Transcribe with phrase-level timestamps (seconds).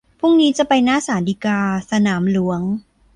[0.19, 1.59] พรุ่งนี้จะไปหน้าศาลฎีกา
[1.91, 2.61] สนามหลวง